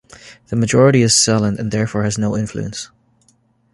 The 0.47 0.55
majority 0.55 1.03
is 1.03 1.15
silent 1.15 1.59
and 1.59 1.69
therefore 1.71 2.03
has 2.05 2.17
no 2.17 2.35
influence. 2.35 2.89